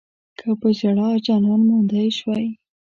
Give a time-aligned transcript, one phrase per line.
[0.37, 2.45] که پۀ ژړا جانان موندی شوی